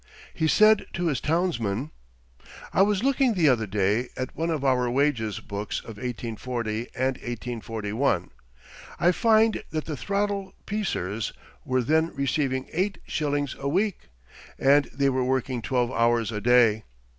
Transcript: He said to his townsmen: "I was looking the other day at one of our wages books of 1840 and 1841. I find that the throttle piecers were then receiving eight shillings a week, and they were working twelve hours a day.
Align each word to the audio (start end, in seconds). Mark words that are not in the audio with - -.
He 0.33 0.47
said 0.47 0.87
to 0.93 1.09
his 1.09 1.21
townsmen: 1.21 1.91
"I 2.73 2.81
was 2.81 3.03
looking 3.03 3.35
the 3.35 3.47
other 3.47 3.67
day 3.67 4.09
at 4.17 4.35
one 4.35 4.49
of 4.49 4.63
our 4.65 4.89
wages 4.89 5.39
books 5.41 5.79
of 5.81 5.97
1840 5.97 6.87
and 6.95 7.17
1841. 7.17 8.31
I 8.99 9.11
find 9.11 9.63
that 9.69 9.85
the 9.85 9.95
throttle 9.95 10.55
piecers 10.65 11.33
were 11.63 11.83
then 11.83 12.09
receiving 12.15 12.67
eight 12.73 12.97
shillings 13.05 13.55
a 13.59 13.67
week, 13.69 14.09
and 14.57 14.85
they 14.85 15.09
were 15.11 15.23
working 15.23 15.61
twelve 15.61 15.91
hours 15.91 16.31
a 16.31 16.41
day. 16.41 16.81